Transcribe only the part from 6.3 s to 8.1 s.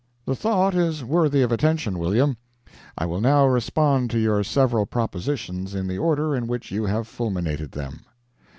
in which you have fulminated them.